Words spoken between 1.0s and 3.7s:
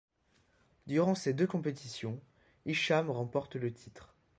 ces deux compétitions, Hicham remporte